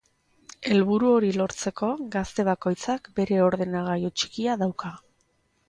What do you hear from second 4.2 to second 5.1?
txikia dauka.